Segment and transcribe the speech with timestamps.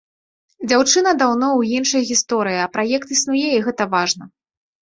[0.69, 4.23] Дзяўчына даўно ў іншай гісторыі, а праект існуе, і гэта важна.